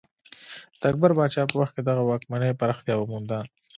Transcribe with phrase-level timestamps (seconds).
[0.79, 3.39] د اکبر پاچا په وخت کې دغه واکمنۍ پراختیا ومونده.